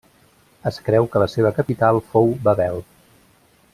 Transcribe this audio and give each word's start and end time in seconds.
Es 0.69 0.79
creu 0.87 1.09
que 1.15 1.21
la 1.23 1.27
seva 1.33 1.53
capital 1.59 2.03
fou 2.15 2.33
Babel. 2.49 2.83